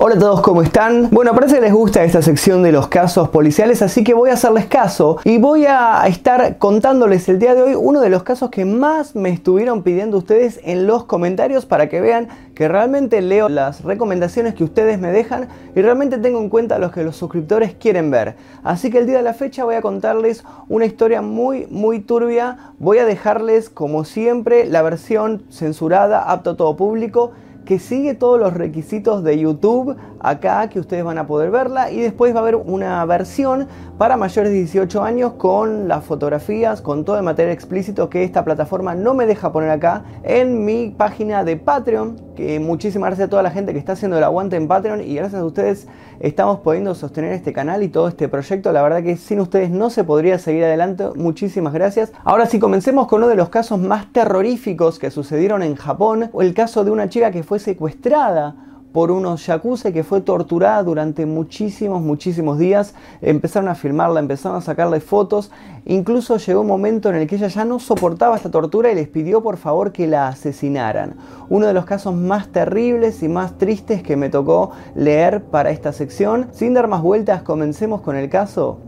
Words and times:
Hola 0.00 0.14
a 0.14 0.18
todos, 0.20 0.42
¿cómo 0.42 0.62
están? 0.62 1.10
Bueno, 1.10 1.34
parece 1.34 1.56
que 1.56 1.60
les 1.60 1.72
gusta 1.72 2.04
esta 2.04 2.22
sección 2.22 2.62
de 2.62 2.70
los 2.70 2.86
casos 2.86 3.30
policiales, 3.30 3.82
así 3.82 4.04
que 4.04 4.14
voy 4.14 4.30
a 4.30 4.34
hacerles 4.34 4.66
caso 4.66 5.18
y 5.24 5.38
voy 5.38 5.66
a 5.66 6.06
estar 6.06 6.58
contándoles 6.58 7.28
el 7.28 7.40
día 7.40 7.56
de 7.56 7.62
hoy 7.62 7.74
uno 7.74 8.00
de 8.00 8.08
los 8.08 8.22
casos 8.22 8.48
que 8.50 8.64
más 8.64 9.16
me 9.16 9.30
estuvieron 9.30 9.82
pidiendo 9.82 10.16
ustedes 10.16 10.60
en 10.62 10.86
los 10.86 11.02
comentarios 11.02 11.66
para 11.66 11.88
que 11.88 12.00
vean 12.00 12.28
que 12.54 12.68
realmente 12.68 13.20
leo 13.22 13.48
las 13.48 13.82
recomendaciones 13.82 14.54
que 14.54 14.62
ustedes 14.62 15.00
me 15.00 15.10
dejan 15.10 15.48
y 15.74 15.82
realmente 15.82 16.18
tengo 16.18 16.38
en 16.38 16.48
cuenta 16.48 16.78
los 16.78 16.92
que 16.92 17.02
los 17.02 17.16
suscriptores 17.16 17.74
quieren 17.74 18.12
ver. 18.12 18.36
Así 18.62 18.92
que 18.92 18.98
el 18.98 19.06
día 19.08 19.16
de 19.16 19.24
la 19.24 19.34
fecha 19.34 19.64
voy 19.64 19.74
a 19.74 19.82
contarles 19.82 20.44
una 20.68 20.86
historia 20.86 21.22
muy, 21.22 21.66
muy 21.70 21.98
turbia. 21.98 22.72
Voy 22.78 22.98
a 22.98 23.04
dejarles, 23.04 23.68
como 23.68 24.04
siempre, 24.04 24.64
la 24.64 24.82
versión 24.82 25.42
censurada, 25.50 26.22
apto 26.30 26.50
a 26.50 26.56
todo 26.56 26.76
público 26.76 27.32
que 27.68 27.78
sigue 27.78 28.14
todos 28.14 28.40
los 28.40 28.54
requisitos 28.54 29.22
de 29.22 29.38
YouTube 29.38 29.94
acá 30.20 30.70
que 30.70 30.80
ustedes 30.80 31.04
van 31.04 31.18
a 31.18 31.26
poder 31.26 31.50
verla. 31.50 31.90
Y 31.90 32.00
después 32.00 32.32
va 32.34 32.38
a 32.38 32.40
haber 32.40 32.56
una 32.56 33.04
versión 33.04 33.68
para 33.98 34.16
mayores 34.16 34.52
de 34.52 34.56
18 34.60 35.02
años 35.02 35.34
con 35.34 35.86
las 35.86 36.02
fotografías, 36.02 36.80
con 36.80 37.04
todo 37.04 37.18
el 37.18 37.24
material 37.24 37.52
explícito 37.52 38.08
que 38.08 38.24
esta 38.24 38.42
plataforma 38.42 38.94
no 38.94 39.12
me 39.12 39.26
deja 39.26 39.52
poner 39.52 39.68
acá 39.68 40.02
en 40.22 40.64
mi 40.64 40.94
página 40.96 41.44
de 41.44 41.58
Patreon, 41.58 42.16
que 42.38 42.60
muchísimas 42.60 43.08
gracias 43.08 43.26
a 43.26 43.30
toda 43.30 43.42
la 43.42 43.50
gente 43.50 43.72
que 43.72 43.80
está 43.80 43.94
haciendo 43.94 44.16
el 44.16 44.22
aguante 44.22 44.54
en 44.54 44.68
Patreon 44.68 45.00
y 45.00 45.16
gracias 45.16 45.42
a 45.42 45.44
ustedes 45.44 45.88
estamos 46.20 46.60
pudiendo 46.60 46.94
sostener 46.94 47.32
este 47.32 47.52
canal 47.52 47.82
y 47.82 47.88
todo 47.88 48.06
este 48.06 48.28
proyecto. 48.28 48.70
La 48.70 48.80
verdad 48.80 49.02
que 49.02 49.16
sin 49.16 49.40
ustedes 49.40 49.70
no 49.70 49.90
se 49.90 50.04
podría 50.04 50.38
seguir 50.38 50.62
adelante. 50.62 51.08
Muchísimas 51.16 51.72
gracias. 51.72 52.12
Ahora 52.22 52.46
sí, 52.46 52.60
comencemos 52.60 53.08
con 53.08 53.18
uno 53.18 53.28
de 53.28 53.34
los 53.34 53.48
casos 53.48 53.80
más 53.80 54.12
terroríficos 54.12 55.00
que 55.00 55.10
sucedieron 55.10 55.64
en 55.64 55.74
Japón. 55.74 56.30
El 56.38 56.54
caso 56.54 56.84
de 56.84 56.92
una 56.92 57.08
chica 57.08 57.32
que 57.32 57.42
fue 57.42 57.58
secuestrada 57.58 58.67
por 58.92 59.10
unos 59.10 59.46
yakuza 59.46 59.92
que 59.92 60.04
fue 60.04 60.20
torturada 60.20 60.82
durante 60.82 61.26
muchísimos, 61.26 62.02
muchísimos 62.02 62.58
días. 62.58 62.94
Empezaron 63.20 63.68
a 63.68 63.74
filmarla, 63.74 64.20
empezaron 64.20 64.58
a 64.58 64.60
sacarle 64.60 65.00
fotos. 65.00 65.50
Incluso 65.84 66.36
llegó 66.38 66.62
un 66.62 66.66
momento 66.66 67.08
en 67.08 67.16
el 67.16 67.26
que 67.26 67.36
ella 67.36 67.48
ya 67.48 67.64
no 67.64 67.78
soportaba 67.78 68.36
esta 68.36 68.50
tortura 68.50 68.90
y 68.90 68.94
les 68.94 69.08
pidió 69.08 69.42
por 69.42 69.56
favor 69.56 69.92
que 69.92 70.06
la 70.06 70.28
asesinaran. 70.28 71.16
Uno 71.48 71.66
de 71.66 71.74
los 71.74 71.84
casos 71.84 72.14
más 72.14 72.48
terribles 72.48 73.22
y 73.22 73.28
más 73.28 73.58
tristes 73.58 74.02
que 74.02 74.16
me 74.16 74.30
tocó 74.30 74.72
leer 74.94 75.44
para 75.44 75.70
esta 75.70 75.92
sección. 75.92 76.48
Sin 76.52 76.74
dar 76.74 76.88
más 76.88 77.02
vueltas, 77.02 77.42
comencemos 77.42 78.00
con 78.00 78.16
el 78.16 78.28
caso 78.28 78.78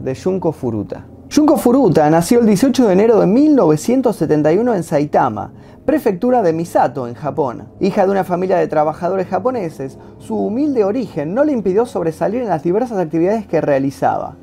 de 0.00 0.14
Junko 0.14 0.52
Furuta. 0.52 1.06
Junko 1.36 1.58
Furuta 1.58 2.08
nació 2.08 2.40
el 2.40 2.46
18 2.46 2.86
de 2.86 2.92
enero 2.94 3.20
de 3.20 3.26
1971 3.26 4.74
en 4.74 4.82
Saitama 4.82 5.52
prefectura 5.84 6.40
de 6.42 6.54
Misato, 6.54 7.06
en 7.06 7.12
Japón. 7.12 7.68
Hija 7.78 8.06
de 8.06 8.10
una 8.10 8.24
familia 8.24 8.56
de 8.56 8.68
trabajadores 8.68 9.26
japoneses, 9.26 9.98
su 10.18 10.34
humilde 10.34 10.82
origen 10.82 11.34
no 11.34 11.44
le 11.44 11.52
impidió 11.52 11.84
sobresalir 11.84 12.40
en 12.40 12.48
las 12.48 12.62
diversas 12.62 12.96
actividades 12.98 13.46
que 13.46 13.60
realizaba. 13.60 14.36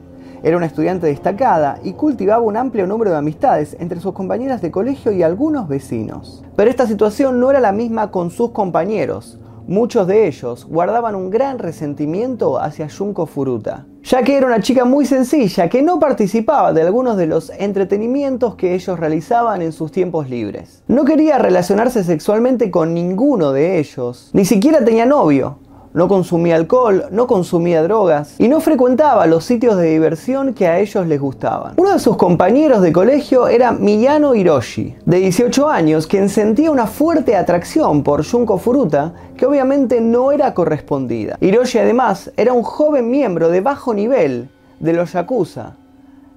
Era 0.44 0.56
una 0.56 0.68
estudiante 0.68 1.08
destacada 1.08 1.80
y 1.84 1.94
cultivaba 1.94 2.44
un 2.44 2.58
amplio 2.58 2.86
número 2.86 3.10
de 3.10 3.18
amistades 3.18 3.76
entre 3.80 4.00
sus 4.00 4.14
compañeras 4.14 4.62
de 4.62 4.70
colegio 4.70 5.12
y 5.12 5.24
algunos 5.24 5.68
vecinos. 5.68 6.44
Pero 6.56 6.70
esta 6.70 6.86
situación 6.86 7.40
no 7.40 7.50
era 7.50 7.60
la 7.60 7.72
misma 7.72 8.12
con 8.12 8.30
sus 8.30 8.52
compañeros. 8.52 9.40
Muchos 9.68 10.08
de 10.08 10.28
ellos 10.28 10.66
guardaban 10.66 11.16
un 11.16 11.30
gran 11.30 11.58
resentimiento 11.58 12.60
hacia 12.60 12.90
Junko 12.90 13.26
Furuta, 13.26 13.86
ya 14.04 14.22
que 14.22 14.36
era 14.36 14.46
una 14.46 14.60
chica 14.60 14.84
muy 14.84 15.06
sencilla 15.06 15.70
que 15.70 15.82
no 15.82 16.00
participaba 16.00 16.74
de 16.74 16.82
algunos 16.82 17.16
de 17.16 17.28
los 17.28 17.50
entretenimientos 17.50 18.56
que 18.56 18.76
ellos 18.76 19.00
realizaban 19.00 19.62
en 19.62 19.72
sus 19.72 19.94
tiempos 19.94 20.30
libres. 20.30 20.84
No 20.90 21.06
quería 21.06 21.38
relacionarse 21.38 22.04
sexualmente 22.04 22.72
con 22.72 22.94
ninguno 22.94 23.54
de 23.54 23.80
ellos, 23.80 24.32
ni 24.34 24.44
siquiera 24.44 24.84
tenía 24.84 25.06
novio, 25.06 25.60
no 25.94 26.08
consumía 26.08 26.56
alcohol, 26.56 27.06
no 27.12 27.28
consumía 27.28 27.84
drogas 27.84 28.36
y 28.40 28.48
no 28.48 28.60
frecuentaba 28.60 29.28
los 29.28 29.46
sitios 29.46 29.78
de 29.78 29.92
diversión 29.92 30.54
que 30.54 30.68
a 30.68 30.80
ellos 30.80 31.06
les 31.08 31.20
gustaban. 31.20 31.74
Uno 31.78 31.94
de 31.94 32.00
sus 32.00 32.18
compañeros 32.18 32.82
de 32.82 32.92
colegio 32.92 33.48
era 33.48 33.72
Miyano 33.72 34.36
Hiroshi, 34.36 34.96
de 35.06 35.18
18 35.18 35.70
años, 35.70 36.08
quien 36.08 36.30
sentía 36.30 36.72
una 36.72 36.88
fuerte 36.88 37.36
atracción 37.36 38.04
por 38.04 38.26
Junko 38.26 38.58
Furuta 38.58 39.14
que 39.38 39.46
obviamente 39.46 40.02
no 40.02 40.32
era 40.32 40.54
correspondida. 40.54 41.38
Hiroshi 41.40 41.80
además 41.80 42.32
era 42.38 42.54
un 42.54 42.64
joven 42.64 43.10
miembro 43.10 43.50
de 43.50 43.62
bajo 43.62 43.94
nivel 43.94 44.50
de 44.80 44.94
los 44.94 45.14
Yakuza, 45.14 45.76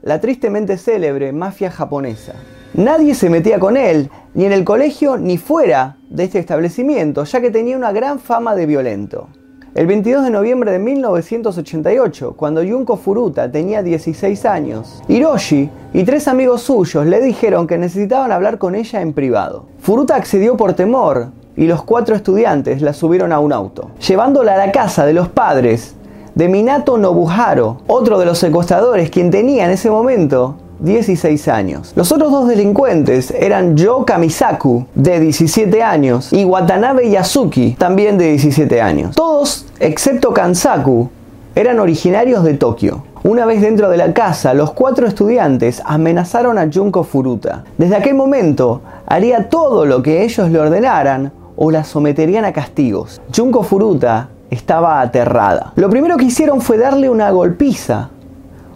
la 0.02 0.20
tristemente 0.20 0.76
célebre 0.76 1.32
mafia 1.32 1.70
japonesa. 1.70 2.34
Nadie 2.74 3.14
se 3.14 3.30
metía 3.30 3.58
con 3.58 3.76
él, 3.76 4.10
ni 4.34 4.44
en 4.44 4.52
el 4.52 4.64
colegio 4.64 5.16
ni 5.16 5.38
fuera 5.38 5.96
de 6.10 6.24
este 6.24 6.38
establecimiento, 6.38 7.24
ya 7.24 7.40
que 7.40 7.50
tenía 7.50 7.76
una 7.76 7.90
gran 7.90 8.18
fama 8.18 8.54
de 8.54 8.66
violento. 8.66 9.28
El 9.76 9.86
22 9.86 10.24
de 10.24 10.30
noviembre 10.30 10.72
de 10.72 10.78
1988, 10.78 12.32
cuando 12.34 12.62
Junko 12.64 12.96
Furuta 12.96 13.52
tenía 13.52 13.82
16 13.82 14.46
años, 14.46 15.02
Hiroshi 15.06 15.68
y 15.92 16.04
tres 16.04 16.28
amigos 16.28 16.62
suyos 16.62 17.04
le 17.04 17.20
dijeron 17.20 17.66
que 17.66 17.76
necesitaban 17.76 18.32
hablar 18.32 18.56
con 18.56 18.74
ella 18.74 19.02
en 19.02 19.12
privado. 19.12 19.66
Furuta 19.80 20.16
accedió 20.16 20.56
por 20.56 20.72
temor 20.72 21.26
y 21.58 21.66
los 21.66 21.82
cuatro 21.82 22.16
estudiantes 22.16 22.80
la 22.80 22.94
subieron 22.94 23.32
a 23.32 23.38
un 23.38 23.52
auto, 23.52 23.90
llevándola 24.08 24.54
a 24.54 24.66
la 24.66 24.72
casa 24.72 25.04
de 25.04 25.12
los 25.12 25.28
padres 25.28 25.94
de 26.34 26.48
Minato 26.48 26.96
Nobuharo, 26.96 27.82
otro 27.86 28.18
de 28.18 28.24
los 28.24 28.38
secuestradores 28.38 29.10
quien 29.10 29.30
tenía 29.30 29.66
en 29.66 29.72
ese 29.72 29.90
momento 29.90 30.56
16 30.80 31.48
años. 31.48 31.92
Los 31.96 32.12
otros 32.12 32.30
dos 32.30 32.48
delincuentes 32.48 33.30
eran 33.30 33.76
Yo 33.76 34.04
Kamisaku, 34.04 34.86
de 34.94 35.20
17 35.20 35.82
años, 35.82 36.32
y 36.32 36.44
Watanabe 36.44 37.10
Yasuki, 37.10 37.72
también 37.78 38.18
de 38.18 38.30
17 38.30 38.80
años. 38.80 39.14
Todos, 39.14 39.66
excepto 39.80 40.32
Kansaku, 40.32 41.10
eran 41.54 41.80
originarios 41.80 42.44
de 42.44 42.54
Tokio. 42.54 43.04
Una 43.22 43.46
vez 43.46 43.60
dentro 43.60 43.88
de 43.88 43.96
la 43.96 44.12
casa, 44.12 44.54
los 44.54 44.72
cuatro 44.72 45.06
estudiantes 45.06 45.82
amenazaron 45.84 46.58
a 46.58 46.68
Junko 46.72 47.02
Furuta. 47.02 47.64
Desde 47.76 47.96
aquel 47.96 48.14
momento, 48.14 48.82
haría 49.06 49.48
todo 49.48 49.86
lo 49.86 50.02
que 50.02 50.22
ellos 50.22 50.50
le 50.50 50.60
ordenaran 50.60 51.32
o 51.56 51.70
la 51.70 51.82
someterían 51.82 52.44
a 52.44 52.52
castigos. 52.52 53.20
Junko 53.34 53.62
Furuta 53.62 54.28
estaba 54.50 55.00
aterrada. 55.00 55.72
Lo 55.76 55.90
primero 55.90 56.16
que 56.16 56.26
hicieron 56.26 56.60
fue 56.60 56.78
darle 56.78 57.08
una 57.08 57.30
golpiza 57.30 58.10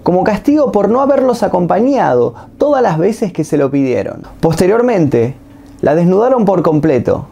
como 0.02 0.24
castigo 0.24 0.72
por 0.72 0.88
no 0.88 1.00
haberlos 1.00 1.42
acompañado 1.42 2.34
todas 2.58 2.82
las 2.82 2.98
veces 2.98 3.32
que 3.32 3.44
se 3.44 3.56
lo 3.56 3.70
pidieron. 3.70 4.22
Posteriormente, 4.40 5.34
la 5.80 5.94
desnudaron 5.94 6.44
por 6.44 6.62
completo, 6.62 7.26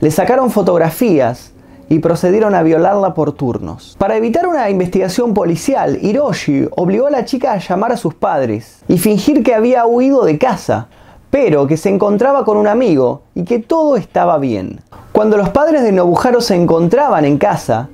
le 0.00 0.10
sacaron 0.10 0.50
fotografías 0.50 1.52
y 1.88 2.00
procedieron 2.00 2.54
a 2.54 2.62
violarla 2.62 3.14
por 3.14 3.32
turnos. 3.32 3.96
Para 3.98 4.16
evitar 4.16 4.46
una 4.46 4.68
investigación 4.68 5.34
policial, 5.34 5.98
Hiroshi 6.02 6.68
obligó 6.76 7.06
a 7.06 7.10
la 7.10 7.24
chica 7.24 7.52
a 7.52 7.58
llamar 7.58 7.92
a 7.92 7.96
sus 7.96 8.14
padres 8.14 8.80
y 8.88 8.98
fingir 8.98 9.42
que 9.42 9.54
había 9.54 9.86
huido 9.86 10.24
de 10.24 10.38
casa, 10.38 10.88
pero 11.30 11.66
que 11.66 11.76
se 11.76 11.88
encontraba 11.88 12.44
con 12.44 12.56
un 12.56 12.66
amigo 12.66 13.22
y 13.34 13.44
que 13.44 13.58
todo 13.58 13.96
estaba 13.96 14.38
bien. 14.38 14.80
Cuando 15.12 15.36
los 15.36 15.48
padres 15.48 15.82
de 15.82 15.92
Nobuharo 15.92 16.40
se 16.40 16.54
encontraban 16.54 17.24
en 17.24 17.38
casa, 17.38 17.88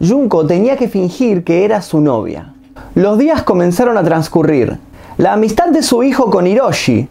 Junko 0.00 0.46
tenía 0.46 0.76
que 0.76 0.88
fingir 0.88 1.44
que 1.44 1.64
era 1.64 1.82
su 1.82 2.00
novia. 2.00 2.54
Los 2.94 3.16
días 3.16 3.44
comenzaron 3.44 3.96
a 3.96 4.02
transcurrir. 4.02 4.78
La 5.18 5.32
amistad 5.32 5.68
de 5.68 5.82
su 5.82 6.02
hijo 6.02 6.30
con 6.30 6.46
Hiroshi, 6.46 7.08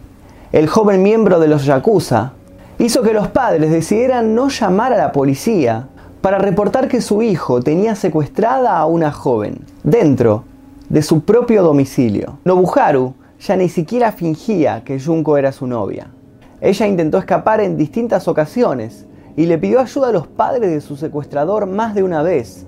el 0.52 0.68
joven 0.68 1.02
miembro 1.02 1.40
de 1.40 1.48
los 1.48 1.64
Yakuza, 1.64 2.32
hizo 2.78 3.02
que 3.02 3.12
los 3.12 3.28
padres 3.28 3.70
decidieran 3.70 4.34
no 4.34 4.48
llamar 4.48 4.92
a 4.92 4.96
la 4.96 5.12
policía 5.12 5.88
para 6.20 6.38
reportar 6.38 6.88
que 6.88 7.00
su 7.00 7.22
hijo 7.22 7.62
tenía 7.62 7.94
secuestrada 7.94 8.78
a 8.78 8.86
una 8.86 9.12
joven 9.12 9.60
dentro 9.82 10.44
de 10.88 11.02
su 11.02 11.22
propio 11.22 11.62
domicilio. 11.62 12.38
Nobuharu 12.44 13.14
ya 13.40 13.56
ni 13.56 13.68
siquiera 13.68 14.12
fingía 14.12 14.82
que 14.84 15.00
Junko 15.00 15.38
era 15.38 15.52
su 15.52 15.66
novia. 15.66 16.08
Ella 16.60 16.86
intentó 16.86 17.18
escapar 17.18 17.60
en 17.60 17.76
distintas 17.76 18.26
ocasiones 18.28 19.06
y 19.36 19.46
le 19.46 19.58
pidió 19.58 19.80
ayuda 19.80 20.08
a 20.08 20.12
los 20.12 20.26
padres 20.26 20.70
de 20.70 20.80
su 20.80 20.96
secuestrador 20.96 21.66
más 21.66 21.94
de 21.94 22.02
una 22.02 22.22
vez, 22.22 22.66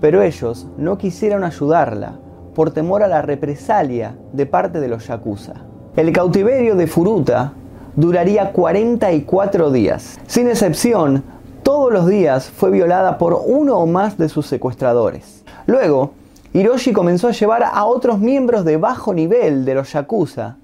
pero 0.00 0.22
ellos 0.22 0.66
no 0.78 0.96
quisieron 0.98 1.44
ayudarla 1.44 2.18
por 2.56 2.70
temor 2.70 3.02
a 3.02 3.06
la 3.06 3.20
represalia 3.20 4.16
de 4.32 4.46
parte 4.46 4.80
de 4.80 4.88
los 4.88 5.06
yakuza. 5.06 5.52
El 5.94 6.10
cautiverio 6.10 6.74
de 6.74 6.86
Furuta 6.86 7.52
duraría 7.96 8.50
44 8.50 9.70
días. 9.70 10.18
Sin 10.26 10.48
excepción, 10.48 11.22
todos 11.62 11.92
los 11.92 12.06
días 12.06 12.48
fue 12.48 12.70
violada 12.70 13.18
por 13.18 13.38
uno 13.46 13.76
o 13.76 13.86
más 13.86 14.16
de 14.16 14.30
sus 14.30 14.46
secuestradores. 14.46 15.44
Luego, 15.66 16.12
Hiroshi 16.54 16.94
comenzó 16.94 17.28
a 17.28 17.32
llevar 17.32 17.62
a 17.62 17.84
otros 17.84 18.20
miembros 18.20 18.64
de 18.64 18.78
bajo 18.78 19.12
nivel 19.12 19.66
de 19.66 19.74
los 19.74 19.92
yakuza, 19.92 20.56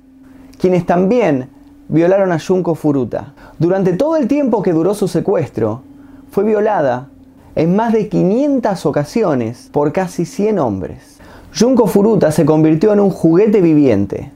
quienes 0.59 0.87
también 0.87 1.51
violaron 1.89 2.33
a 2.33 2.41
Junko 2.41 2.75
Furuta. 2.75 3.35
Durante 3.59 3.93
todo 3.93 4.17
el 4.17 4.29
tiempo 4.29 4.63
que 4.63 4.73
duró 4.73 4.95
su 4.95 5.09
secuestro, 5.09 5.83
fue 6.31 6.45
violada 6.45 7.11
en 7.55 7.77
más 7.77 7.93
de 7.93 8.09
500 8.09 8.87
ocasiones 8.87 9.69
por 9.71 9.93
casi 9.93 10.25
100 10.25 10.59
hombres. 10.59 11.19
Junko 11.55 11.87
Furuta 11.87 12.33
se 12.33 12.47
convirtió 12.47 12.95
en 12.95 13.01
un 13.01 13.11
juguete 13.11 13.61
viviente. 13.61 14.33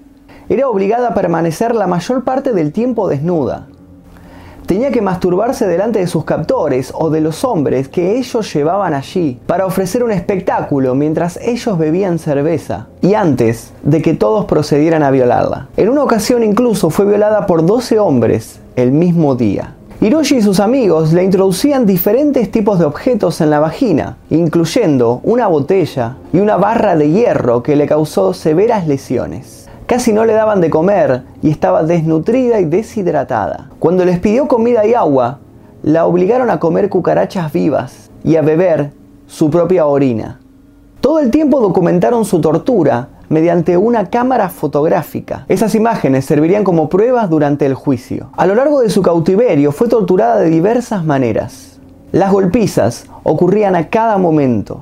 Era 0.51 0.69
obligada 0.69 1.09
a 1.09 1.15
permanecer 1.15 1.75
la 1.75 1.87
mayor 1.87 2.25
parte 2.25 2.53
del 2.53 2.73
tiempo 2.73 3.09
desnuda. 3.09 3.69
tenía 4.67 4.91
que 4.91 5.01
masturbarse 5.01 5.67
delante 5.67 6.01
de 6.01 6.09
sus 6.09 6.25
captores 6.25 6.93
o 6.95 7.09
de 7.09 7.21
los 7.21 7.45
hombres 7.45 7.89
que 7.89 8.19
ellos 8.19 8.53
llevaban 8.53 8.95
allí 8.95 9.41
para 9.47 9.65
ofrecer 9.65 10.03
un 10.03 10.11
espectáculo 10.11 10.95
mientras 10.97 11.39
ellos 11.41 11.79
bebían 11.79 12.19
cerveza 12.19 12.89
y 13.01 13.15
antes 13.15 13.73
de 13.83 14.03
que 14.03 14.13
todos 14.13 14.45
procedieran 14.45 15.05
a 15.05 15.13
violarla. 15.13 15.69
En 15.77 15.89
una 15.89 16.03
ocasión 16.03 16.43
incluso 16.43 16.91
fue 16.91 17.07
violada 17.07 17.47
por 17.47 17.65
12 17.65 17.99
hombres 18.01 18.61
el 18.75 18.91
mismo 18.91 19.37
día. 19.37 19.76
Hiroshi 19.99 20.37
y 20.37 20.43
sus 20.43 20.61
amigos 20.61 21.15
le 21.15 21.25
introducían 21.25 21.87
diferentes 21.87 22.51
tipos 22.51 22.79
de 22.79 22.85
objetos 22.85 23.41
en 23.41 23.49
la 23.49 23.61
vagina, 23.61 24.19
incluyendo 24.29 25.21
una 25.23 25.47
botella 25.47 26.19
y 26.35 26.39
una 26.39 26.59
barra 26.59 26.97
de 26.97 27.11
hierro 27.11 27.63
que 27.63 27.77
le 27.77 27.87
causó 27.87 28.35
severas 28.35 28.87
lesiones. 28.87 29.71
Casi 29.87 30.13
no 30.13 30.27
le 30.27 30.35
daban 30.35 30.61
de 30.61 30.69
comer 30.69 31.23
y 31.43 31.49
estaba 31.49 31.83
desnutrida 31.83 32.61
y 32.61 32.67
deshidratada. 32.67 33.71
Cuando 33.79 34.05
les 34.05 34.19
pidió 34.19 34.47
comida 34.49 34.87
y 34.87 34.93
agua, 34.93 35.39
la 35.83 36.05
obligaron 36.05 36.51
a 36.51 36.61
comer 36.61 36.91
cucarachas 36.91 37.51
vivas 37.51 38.11
y 38.23 38.37
a 38.37 38.43
beber 38.43 38.93
su 39.27 39.49
propia 39.49 39.87
orina. 39.87 40.41
Todo 41.01 41.21
el 41.21 41.31
tiempo 41.31 41.59
documentaron 41.59 42.27
su 42.27 42.43
tortura 42.43 43.09
mediante 43.29 43.77
una 43.77 44.11
cámara 44.11 44.49
fotográfica. 44.49 45.45
Esas 45.49 45.75
imágenes 45.75 46.25
servirían 46.25 46.65
como 46.65 46.89
pruebas 46.89 47.29
durante 47.31 47.67
el 47.67 47.75
juicio. 47.75 48.31
A 48.37 48.47
lo 48.47 48.55
largo 48.55 48.81
de 48.81 48.91
su 48.91 49.03
cautiverio 49.03 49.73
fue 49.73 49.89
torturada 49.89 50.41
de 50.41 50.51
diversas 50.51 51.05
maneras. 51.05 51.79
Las 52.13 52.33
golpizas 52.33 53.07
ocurrían 53.25 53.75
a 53.77 53.89
cada 53.89 54.19
momento. 54.19 54.81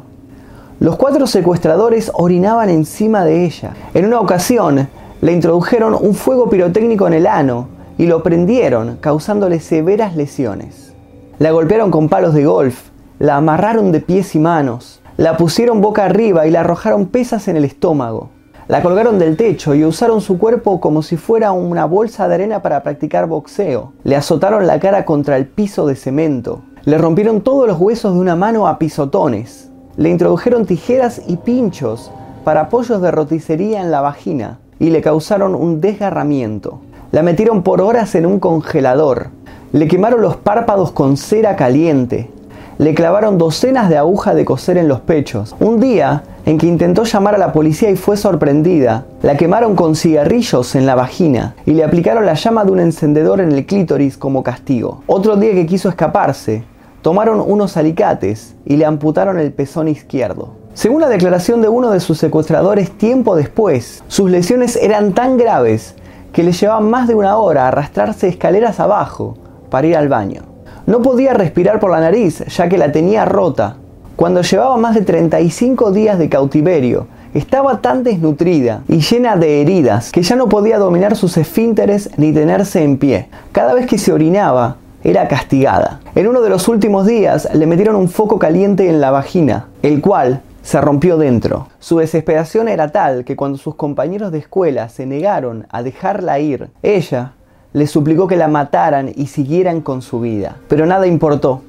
Los 0.80 0.96
cuatro 0.96 1.26
secuestradores 1.26 2.10
orinaban 2.14 2.68
encima 2.68 3.24
de 3.24 3.44
ella. 3.44 3.72
En 3.94 4.04
una 4.06 4.20
ocasión, 4.20 4.88
le 5.20 5.32
introdujeron 5.32 5.96
un 5.98 6.14
fuego 6.14 6.50
pirotécnico 6.50 7.06
en 7.06 7.14
el 7.14 7.26
ano 7.26 7.68
y 7.96 8.06
lo 8.06 8.22
prendieron, 8.22 8.98
causándole 9.00 9.60
severas 9.60 10.16
lesiones. 10.16 10.92
La 11.38 11.50
golpearon 11.50 11.90
con 11.90 12.08
palos 12.08 12.34
de 12.34 12.44
golf, 12.44 12.90
la 13.18 13.36
amarraron 13.36 13.92
de 13.92 14.00
pies 14.00 14.34
y 14.34 14.38
manos, 14.38 15.00
la 15.16 15.36
pusieron 15.36 15.80
boca 15.80 16.04
arriba 16.04 16.44
y 16.44 16.50
le 16.50 16.58
arrojaron 16.58 17.06
pesas 17.06 17.46
en 17.46 17.56
el 17.56 17.64
estómago. 17.64 18.30
La 18.66 18.82
colgaron 18.82 19.20
del 19.20 19.36
techo 19.36 19.76
y 19.76 19.84
usaron 19.84 20.20
su 20.20 20.38
cuerpo 20.38 20.80
como 20.80 21.02
si 21.02 21.16
fuera 21.16 21.52
una 21.52 21.84
bolsa 21.84 22.26
de 22.26 22.34
arena 22.34 22.62
para 22.62 22.82
practicar 22.82 23.28
boxeo. 23.28 23.92
Le 24.02 24.16
azotaron 24.16 24.66
la 24.66 24.80
cara 24.80 25.04
contra 25.04 25.36
el 25.36 25.46
piso 25.46 25.86
de 25.86 25.94
cemento. 25.94 26.62
Le 26.84 26.98
rompieron 26.98 27.42
todos 27.42 27.68
los 27.68 27.78
huesos 27.78 28.14
de 28.14 28.18
una 28.18 28.34
mano 28.34 28.66
a 28.66 28.76
pisotones. 28.78 29.70
Le 29.96 30.08
introdujeron 30.08 30.66
tijeras 30.66 31.22
y 31.28 31.36
pinchos 31.36 32.10
para 32.42 32.62
apoyos 32.62 33.00
de 33.00 33.12
roticería 33.12 33.82
en 33.82 33.92
la 33.92 34.00
vagina 34.00 34.58
y 34.80 34.90
le 34.90 35.00
causaron 35.00 35.54
un 35.54 35.80
desgarramiento. 35.80 36.80
La 37.12 37.22
metieron 37.22 37.62
por 37.62 37.80
horas 37.80 38.16
en 38.16 38.26
un 38.26 38.40
congelador. 38.40 39.28
Le 39.70 39.86
quemaron 39.86 40.22
los 40.22 40.36
párpados 40.36 40.90
con 40.90 41.16
cera 41.16 41.54
caliente 41.54 42.30
le 42.78 42.94
clavaron 42.94 43.38
docenas 43.38 43.88
de 43.88 43.96
agujas 43.96 44.34
de 44.34 44.44
coser 44.44 44.78
en 44.78 44.88
los 44.88 45.00
pechos. 45.00 45.54
Un 45.60 45.80
día, 45.80 46.24
en 46.44 46.58
que 46.58 46.66
intentó 46.66 47.04
llamar 47.04 47.34
a 47.34 47.38
la 47.38 47.52
policía 47.52 47.90
y 47.90 47.96
fue 47.96 48.16
sorprendida, 48.16 49.06
la 49.22 49.36
quemaron 49.36 49.76
con 49.76 49.94
cigarrillos 49.94 50.74
en 50.74 50.86
la 50.86 50.94
vagina 50.94 51.54
y 51.66 51.72
le 51.72 51.84
aplicaron 51.84 52.26
la 52.26 52.34
llama 52.34 52.64
de 52.64 52.72
un 52.72 52.80
encendedor 52.80 53.40
en 53.40 53.52
el 53.52 53.66
clítoris 53.66 54.16
como 54.16 54.42
castigo. 54.42 55.02
Otro 55.06 55.36
día 55.36 55.52
que 55.52 55.66
quiso 55.66 55.88
escaparse, 55.88 56.64
tomaron 57.02 57.40
unos 57.40 57.76
alicates 57.76 58.56
y 58.64 58.76
le 58.76 58.84
amputaron 58.84 59.38
el 59.38 59.52
pezón 59.52 59.88
izquierdo. 59.88 60.56
Según 60.74 61.00
la 61.00 61.08
declaración 61.08 61.62
de 61.62 61.68
uno 61.68 61.90
de 61.90 62.00
sus 62.00 62.18
secuestradores 62.18 62.90
tiempo 62.90 63.36
después, 63.36 64.02
sus 64.08 64.30
lesiones 64.30 64.76
eran 64.76 65.12
tan 65.12 65.36
graves 65.36 65.94
que 66.32 66.42
le 66.42 66.52
llevaban 66.52 66.90
más 66.90 67.06
de 67.06 67.14
una 67.14 67.36
hora 67.36 67.68
arrastrarse 67.68 68.26
escaleras 68.26 68.80
abajo 68.80 69.36
para 69.70 69.86
ir 69.86 69.96
al 69.96 70.08
baño. 70.08 70.53
No 70.86 71.00
podía 71.00 71.32
respirar 71.32 71.80
por 71.80 71.90
la 71.90 72.00
nariz, 72.00 72.44
ya 72.46 72.68
que 72.68 72.76
la 72.76 72.92
tenía 72.92 73.24
rota. 73.24 73.76
Cuando 74.16 74.42
llevaba 74.42 74.76
más 74.76 74.94
de 74.94 75.00
35 75.00 75.92
días 75.92 76.18
de 76.18 76.28
cautiverio, 76.28 77.06
estaba 77.32 77.80
tan 77.80 78.04
desnutrida 78.04 78.82
y 78.86 79.00
llena 79.00 79.36
de 79.36 79.62
heridas 79.62 80.12
que 80.12 80.22
ya 80.22 80.36
no 80.36 80.48
podía 80.48 80.78
dominar 80.78 81.16
sus 81.16 81.38
esfínteres 81.38 82.10
ni 82.18 82.32
tenerse 82.32 82.84
en 82.84 82.98
pie. 82.98 83.28
Cada 83.50 83.72
vez 83.72 83.86
que 83.86 83.96
se 83.96 84.12
orinaba, 84.12 84.76
era 85.02 85.26
castigada. 85.26 86.00
En 86.14 86.28
uno 86.28 86.42
de 86.42 86.50
los 86.50 86.68
últimos 86.68 87.06
días 87.06 87.48
le 87.54 87.66
metieron 87.66 87.96
un 87.96 88.08
foco 88.08 88.38
caliente 88.38 88.88
en 88.88 89.00
la 89.00 89.10
vagina, 89.10 89.68
el 89.82 90.00
cual 90.02 90.42
se 90.62 90.80
rompió 90.80 91.16
dentro. 91.16 91.68
Su 91.78 91.98
desesperación 91.98 92.68
era 92.68 92.88
tal 92.88 93.24
que 93.24 93.36
cuando 93.36 93.56
sus 93.56 93.74
compañeros 93.74 94.32
de 94.32 94.38
escuela 94.38 94.88
se 94.88 95.06
negaron 95.06 95.66
a 95.70 95.82
dejarla 95.82 96.38
ir, 96.38 96.70
ella 96.82 97.32
le 97.74 97.86
suplicó 97.88 98.26
que 98.26 98.36
la 98.36 98.48
mataran 98.48 99.12
y 99.14 99.26
siguieran 99.26 99.82
con 99.82 100.00
su 100.00 100.20
vida. 100.20 100.56
Pero 100.68 100.86
nada 100.86 101.06
importó. 101.06 101.60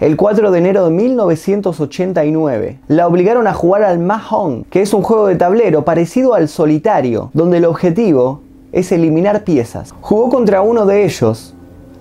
El 0.00 0.16
4 0.16 0.50
de 0.50 0.58
enero 0.58 0.86
de 0.86 0.90
1989 0.90 2.78
la 2.88 3.06
obligaron 3.06 3.46
a 3.46 3.52
jugar 3.52 3.82
al 3.82 3.98
Mahjong, 3.98 4.64
que 4.70 4.80
es 4.80 4.94
un 4.94 5.02
juego 5.02 5.26
de 5.26 5.36
tablero 5.36 5.84
parecido 5.84 6.34
al 6.34 6.48
solitario, 6.48 7.30
donde 7.34 7.58
el 7.58 7.66
objetivo 7.66 8.40
es 8.72 8.90
eliminar 8.90 9.44
piezas. 9.44 9.94
Jugó 10.00 10.30
contra 10.30 10.62
uno 10.62 10.86
de 10.86 11.04
ellos 11.04 11.54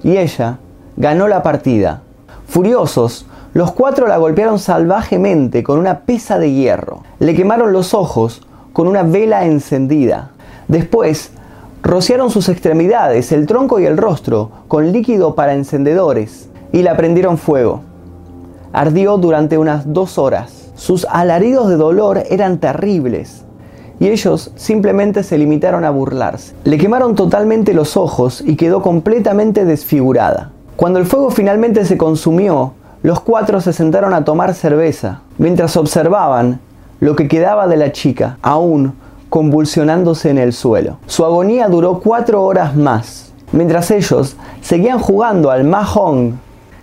y 0.03 0.17
ella 0.17 0.59
ganó 0.95 1.27
la 1.27 1.43
partida. 1.43 2.03
Furiosos, 2.47 3.25
los 3.53 3.71
cuatro 3.71 4.07
la 4.07 4.17
golpearon 4.17 4.57
salvajemente 4.57 5.63
con 5.63 5.79
una 5.79 5.99
pesa 6.01 6.39
de 6.39 6.53
hierro. 6.53 7.03
Le 7.19 7.35
quemaron 7.35 7.73
los 7.73 7.93
ojos 7.93 8.41
con 8.71 8.87
una 8.87 9.03
vela 9.03 9.45
encendida. 9.45 10.31
Después 10.69 11.31
Rociaron 11.87 12.29
sus 12.31 12.49
extremidades, 12.49 13.31
el 13.31 13.47
tronco 13.47 13.79
y 13.79 13.85
el 13.85 13.95
rostro 13.95 14.51
con 14.67 14.91
líquido 14.91 15.35
para 15.35 15.53
encendedores 15.53 16.49
y 16.73 16.81
la 16.81 16.97
prendieron 16.97 17.37
fuego. 17.37 17.79
Ardió 18.73 19.17
durante 19.17 19.57
unas 19.57 19.93
dos 19.93 20.17
horas. 20.17 20.69
Sus 20.75 21.07
alaridos 21.09 21.69
de 21.69 21.77
dolor 21.77 22.23
eran 22.29 22.57
terribles 22.57 23.45
y 24.01 24.09
ellos 24.09 24.51
simplemente 24.57 25.23
se 25.23 25.37
limitaron 25.37 25.85
a 25.85 25.89
burlarse. 25.89 26.53
Le 26.65 26.77
quemaron 26.77 27.15
totalmente 27.15 27.73
los 27.73 27.95
ojos 27.95 28.43
y 28.45 28.57
quedó 28.57 28.81
completamente 28.81 29.63
desfigurada. 29.63 30.51
Cuando 30.75 30.99
el 30.99 31.05
fuego 31.05 31.29
finalmente 31.29 31.85
se 31.85 31.97
consumió, 31.97 32.73
los 33.01 33.21
cuatro 33.21 33.61
se 33.61 33.71
sentaron 33.71 34.13
a 34.13 34.25
tomar 34.25 34.55
cerveza, 34.55 35.21
mientras 35.37 35.77
observaban 35.77 36.59
lo 36.99 37.15
que 37.15 37.29
quedaba 37.29 37.65
de 37.65 37.77
la 37.77 37.93
chica, 37.93 38.39
aún 38.41 38.93
convulsionándose 39.29 40.29
en 40.29 40.37
el 40.37 40.53
suelo. 40.53 40.97
Su 41.05 41.25
agonía 41.25 41.67
duró 41.67 41.99
cuatro 41.99 42.43
horas 42.43 42.75
más, 42.75 43.33
mientras 43.51 43.91
ellos 43.91 44.35
seguían 44.61 44.99
jugando 44.99 45.51
al 45.51 45.63
mahjong 45.63 46.33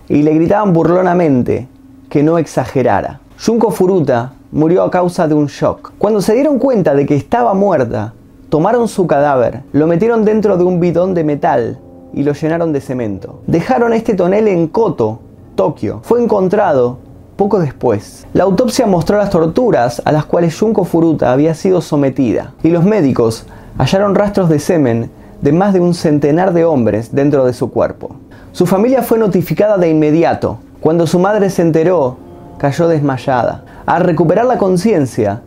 y 0.08 0.23
le 0.23 0.35
gritaban 0.35 0.73
burlonamente 0.73 1.69
que 2.08 2.23
no 2.23 2.38
exagerara. 2.38 3.20
Junko 3.44 3.70
Furuta 3.70 4.32
murió 4.52 4.82
a 4.84 4.91
causa 4.91 5.27
de 5.27 5.34
un 5.34 5.46
shock. 5.46 5.93
Cuando 5.98 6.20
se 6.20 6.34
dieron 6.34 6.58
cuenta 6.58 6.94
de 6.94 7.06
que 7.06 7.17
estaba 7.17 7.55
muerta, 7.55 8.15
tomaron 8.48 8.86
su 8.86 9.06
cadáver, 9.06 9.63
lo 9.72 9.86
metieron 9.86 10.24
dentro 10.24 10.56
de 10.56 10.65
un 10.65 10.79
bidón 10.79 11.15
de 11.15 11.24
metal 11.24 11.79
y 12.13 12.22
lo 12.22 12.32
llenaron 12.32 12.72
de 12.72 12.81
cemento. 12.81 13.41
Dejaron 13.46 13.93
este 13.93 14.15
tonel 14.15 14.46
en 14.46 14.69
Koto, 14.69 15.19
Tokio. 15.56 16.01
Fue 16.05 16.22
encontrado 16.22 16.98
poco 17.36 17.58
después. 17.58 18.26
La 18.32 18.44
autopsia 18.44 18.86
mostró 18.86 19.19
las 19.19 19.31
torturas 19.31 20.03
a 20.05 20.12
las 20.12 20.24
cuales 20.24 20.58
Junko 20.58 20.84
Furuta 20.84 21.32
había 21.32 21.55
sido 21.55 21.81
sometida 21.81 22.55
y 22.62 22.70
los 22.70 22.84
médicos 22.84 23.46
hallaron 23.79 24.14
rastros 24.14 24.48
de 24.48 24.58
semen 24.58 25.10
de 25.43 25.53
más 25.53 25.74
de 25.74 25.81
un 25.81 25.94
centenar 25.94 26.53
de 26.53 26.64
hombres 26.64 27.14
dentro 27.14 27.44
de 27.44 27.53
su 27.53 27.70
cuerpo. 27.70 28.17
Su 28.53 28.67
familia 28.67 29.03
fue 29.03 29.19
notificada 29.19 29.76
de 29.79 29.91
inmediato. 29.91 30.58
Cuando 30.81 31.06
su 31.06 31.19
madre 31.19 31.50
se 31.50 31.62
enteró, 31.62 32.17
cayó 32.56 32.88
desmayada. 32.88 33.64
Al 33.84 34.05
recuperar 34.05 34.46
la 34.46 34.58
conciencia, 34.58 35.43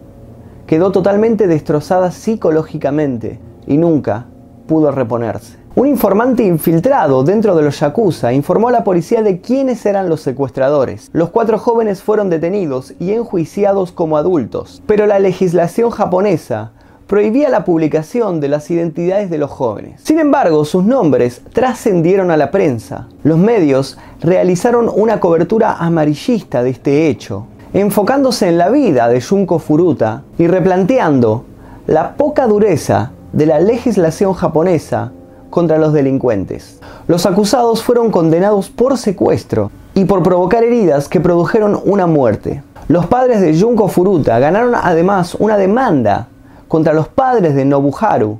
quedó 0.67 0.91
totalmente 0.91 1.47
destrozada 1.47 2.11
psicológicamente 2.11 3.39
y 3.65 3.77
nunca 3.77 4.25
pudo 4.67 4.91
reponerse. 4.91 5.57
Un 5.75 5.87
informante 5.87 6.43
infiltrado 6.43 7.23
dentro 7.23 7.55
de 7.55 7.61
los 7.61 7.79
Yakuza 7.79 8.33
informó 8.33 8.69
a 8.69 8.71
la 8.71 8.83
policía 8.83 9.21
de 9.21 9.41
quiénes 9.41 9.85
eran 9.85 10.09
los 10.09 10.21
secuestradores. 10.21 11.09
Los 11.13 11.29
cuatro 11.29 11.59
jóvenes 11.59 12.01
fueron 12.01 12.31
detenidos 12.31 12.93
y 12.99 13.11
enjuiciados 13.11 13.91
como 13.91 14.17
adultos, 14.17 14.81
pero 14.87 15.05
la 15.05 15.19
legislación 15.19 15.91
japonesa 15.91 16.71
prohibía 17.05 17.49
la 17.49 17.63
publicación 17.63 18.39
de 18.39 18.49
las 18.49 18.69
identidades 18.69 19.29
de 19.29 19.37
los 19.37 19.49
jóvenes. 19.49 20.01
Sin 20.03 20.19
embargo, 20.19 20.65
sus 20.65 20.83
nombres 20.83 21.41
trascendieron 21.53 22.31
a 22.31 22.37
la 22.37 22.51
prensa. 22.51 23.07
Los 23.23 23.37
medios 23.37 23.97
realizaron 24.19 24.91
una 24.93 25.19
cobertura 25.19 25.73
amarillista 25.73 26.63
de 26.63 26.71
este 26.71 27.07
hecho, 27.07 27.45
enfocándose 27.73 28.49
en 28.49 28.57
la 28.57 28.69
vida 28.69 29.07
de 29.09 29.21
Junko 29.21 29.59
Furuta 29.59 30.23
y 30.37 30.47
replanteando 30.47 31.45
la 31.85 32.17
poca 32.17 32.47
dureza 32.47 33.11
de 33.33 33.45
la 33.45 33.59
legislación 33.59 34.33
japonesa 34.33 35.11
contra 35.49 35.77
los 35.77 35.93
delincuentes. 35.93 36.79
Los 37.07 37.25
acusados 37.25 37.83
fueron 37.83 38.11
condenados 38.11 38.69
por 38.69 38.97
secuestro 38.97 39.71
y 39.93 40.05
por 40.05 40.23
provocar 40.23 40.63
heridas 40.63 41.07
que 41.07 41.19
produjeron 41.19 41.79
una 41.85 42.07
muerte. 42.07 42.63
Los 42.87 43.05
padres 43.07 43.41
de 43.41 43.59
Junko 43.59 43.87
Furuta 43.87 44.39
ganaron 44.39 44.75
además 44.75 45.35
una 45.35 45.57
demanda 45.57 46.27
contra 46.67 46.93
los 46.93 47.07
padres 47.07 47.55
de 47.55 47.65
Nobuharu, 47.65 48.39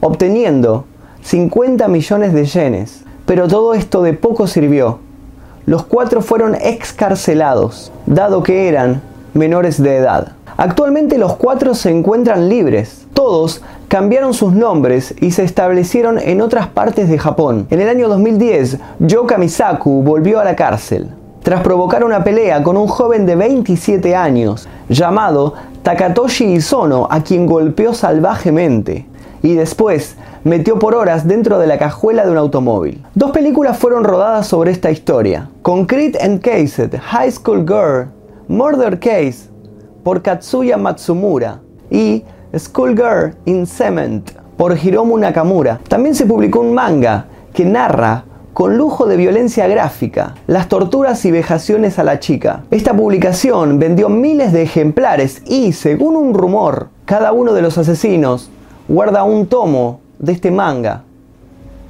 obteniendo 0.00 0.84
50 1.22 1.88
millones 1.88 2.32
de 2.32 2.44
yenes. 2.44 3.04
Pero 3.26 3.48
todo 3.48 3.74
esto 3.74 4.02
de 4.02 4.14
poco 4.14 4.46
sirvió. 4.46 5.00
Los 5.66 5.84
cuatro 5.84 6.22
fueron 6.22 6.54
excarcelados, 6.54 7.92
dado 8.06 8.42
que 8.42 8.68
eran 8.68 9.02
menores 9.34 9.82
de 9.82 9.96
edad. 9.96 10.32
Actualmente 10.60 11.18
los 11.18 11.36
cuatro 11.36 11.72
se 11.76 11.88
encuentran 11.88 12.48
libres. 12.48 13.06
Todos 13.14 13.62
cambiaron 13.86 14.34
sus 14.34 14.52
nombres 14.52 15.14
y 15.20 15.30
se 15.30 15.44
establecieron 15.44 16.18
en 16.18 16.40
otras 16.40 16.66
partes 16.66 17.08
de 17.08 17.16
Japón. 17.16 17.68
En 17.70 17.80
el 17.80 17.88
año 17.88 18.08
2010, 18.08 18.78
Yoka 18.98 19.38
Misaku 19.38 20.02
volvió 20.02 20.40
a 20.40 20.44
la 20.44 20.56
cárcel 20.56 21.10
tras 21.44 21.60
provocar 21.60 22.02
una 22.02 22.24
pelea 22.24 22.64
con 22.64 22.76
un 22.76 22.88
joven 22.88 23.24
de 23.24 23.36
27 23.36 24.16
años 24.16 24.68
llamado 24.88 25.54
Takatoshi 25.84 26.46
Isono, 26.46 27.06
a 27.08 27.22
quien 27.22 27.46
golpeó 27.46 27.94
salvajemente 27.94 29.06
y 29.44 29.54
después 29.54 30.16
metió 30.42 30.80
por 30.80 30.96
horas 30.96 31.28
dentro 31.28 31.60
de 31.60 31.68
la 31.68 31.78
cajuela 31.78 32.26
de 32.26 32.32
un 32.32 32.36
automóvil. 32.36 33.06
Dos 33.14 33.30
películas 33.30 33.78
fueron 33.78 34.02
rodadas 34.02 34.48
sobre 34.48 34.72
esta 34.72 34.90
historia. 34.90 35.50
Concrete 35.62 36.18
Encased, 36.20 36.98
High 36.98 37.30
School 37.30 37.64
Girl, 37.64 38.08
Murder 38.48 38.98
Case 38.98 39.47
por 40.08 40.22
Katsuya 40.22 40.78
Matsumura 40.78 41.60
y 41.90 42.24
Schoolgirl 42.56 43.34
in 43.44 43.66
Cement 43.66 44.30
por 44.56 44.74
Hiromu 44.74 45.18
Nakamura. 45.18 45.80
También 45.86 46.14
se 46.14 46.24
publicó 46.24 46.60
un 46.60 46.72
manga 46.72 47.26
que 47.52 47.66
narra 47.66 48.24
con 48.54 48.78
lujo 48.78 49.04
de 49.04 49.18
violencia 49.18 49.66
gráfica, 49.68 50.34
las 50.46 50.70
torturas 50.70 51.22
y 51.26 51.30
vejaciones 51.30 51.98
a 51.98 52.04
la 52.04 52.20
chica. 52.20 52.62
Esta 52.70 52.94
publicación 52.94 53.78
vendió 53.78 54.08
miles 54.08 54.54
de 54.54 54.62
ejemplares 54.62 55.42
y, 55.44 55.74
según 55.74 56.16
un 56.16 56.32
rumor, 56.32 56.88
cada 57.04 57.32
uno 57.32 57.52
de 57.52 57.60
los 57.60 57.76
asesinos 57.76 58.48
guarda 58.88 59.24
un 59.24 59.46
tomo 59.46 60.00
de 60.18 60.32
este 60.32 60.50
manga 60.50 61.02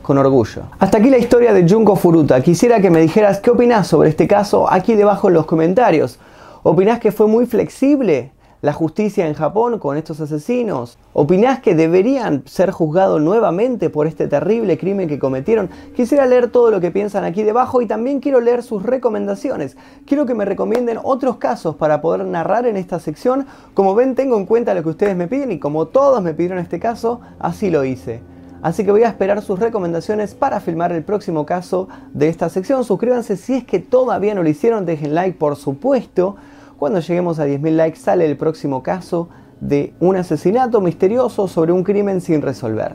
con 0.03 0.19
orgullo. 0.19 0.63
Hasta 0.81 0.99
aquí 0.99 1.09
la 1.09 1.19
historia 1.19 1.53
de 1.53 1.69
Junko 1.69 1.95
Furuta. 1.95 2.41
Quisiera 2.41 2.81
que 2.81 2.91
me 2.91 2.99
dijeras 2.99 3.39
qué 3.39 3.51
opinas 3.51 3.87
sobre 3.87 4.09
este 4.09 4.27
caso 4.27 4.69
aquí 4.69 4.97
debajo 4.97 5.29
en 5.29 5.35
los 5.35 5.47
comentarios. 5.47 6.19
¿Opinás 6.63 6.99
que 6.99 7.13
fue 7.13 7.27
muy 7.27 7.47
flexible? 7.47 8.33
la 8.61 8.73
justicia 8.73 9.27
en 9.27 9.35
Japón 9.35 9.79
con 9.79 9.97
estos 9.97 10.21
asesinos? 10.21 10.99
¿Opinás 11.13 11.61
que 11.61 11.75
deberían 11.75 12.43
ser 12.47 12.71
juzgados 12.71 13.21
nuevamente 13.21 13.91
por 13.91 14.07
este 14.07 14.27
terrible 14.27 14.79
crimen 14.79 15.09
que 15.09 15.19
cometieron? 15.19 15.71
Quisiera 15.95 16.27
leer 16.27 16.51
todo 16.51 16.71
lo 16.71 16.81
que 16.81 16.91
piensan 16.91 17.25
aquí 17.25 17.43
debajo 17.43 17.83
y 17.83 17.87
también 17.87 18.21
quiero 18.21 18.41
leer 18.41 18.63
sus 18.63 18.83
recomendaciones. 18.83 19.77
Quiero 20.07 20.27
que 20.27 20.35
me 20.35 20.45
recomienden 20.45 20.99
otros 21.03 21.37
casos 21.37 21.77
para 21.77 22.01
poder 22.01 22.25
narrar 22.25 22.67
en 22.67 22.77
esta 22.77 22.99
sección. 22.99 23.47
Como 23.75 23.95
ven, 23.95 24.15
tengo 24.15 24.37
en 24.37 24.47
cuenta 24.47 24.75
lo 24.75 24.83
que 24.83 24.91
ustedes 24.91 25.17
me 25.17 25.29
piden 25.29 25.53
y 25.53 25.59
como 25.59 25.87
todos 25.87 26.23
me 26.23 26.35
pidieron 26.35 26.59
este 26.59 26.81
caso, 26.81 27.21
así 27.39 27.71
lo 27.71 27.85
hice. 27.85 28.23
Así 28.63 28.85
que 28.85 28.91
voy 28.91 29.05
a 29.05 29.09
esperar 29.09 29.41
sus 29.43 29.59
recomendaciones 29.59 30.35
para 30.35 30.61
filmar 30.61 30.93
el 30.93 31.05
próximo 31.05 31.47
caso 31.47 31.89
de 32.13 32.29
esta 32.29 32.49
sección. 32.49 32.85
Suscríbanse 32.85 33.37
si 33.37 33.55
es 33.55 33.65
que 33.65 33.79
todavía 33.79 34.35
no 34.35 34.43
lo 34.43 34.49
hicieron, 34.49 34.85
dejen 34.85 35.15
like 35.15 35.39
por 35.39 35.57
supuesto. 35.57 36.37
Cuando 36.79 37.01
lleguemos 37.01 37.39
a 37.39 37.47
10.000 37.47 37.71
likes 37.73 37.99
sale 37.99 38.27
el 38.27 38.37
próximo 38.37 38.83
caso 38.83 39.29
de 39.61 39.95
un 40.01 40.17
asesinato 40.17 40.81
misterioso 40.81 41.49
sobre 41.49 41.73
un 41.73 41.83
crimen 41.83 42.21
sin 42.21 42.43
resolver. 42.43 42.95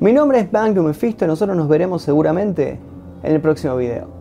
Mi 0.00 0.12
nombre 0.12 0.40
es 0.40 0.52
Magnum 0.52 0.86
Mephisto 0.86 1.24
y 1.24 1.28
nosotros 1.28 1.56
nos 1.56 1.68
veremos 1.68 2.02
seguramente 2.02 2.78
en 3.22 3.34
el 3.34 3.40
próximo 3.40 3.76
video. 3.76 4.20